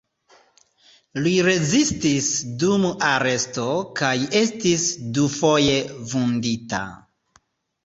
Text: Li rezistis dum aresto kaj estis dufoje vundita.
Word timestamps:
Li 1.25 1.33
rezistis 1.47 2.29
dum 2.63 2.87
aresto 3.11 3.67
kaj 4.01 4.15
estis 4.41 4.89
dufoje 5.21 5.79
vundita. 6.17 6.83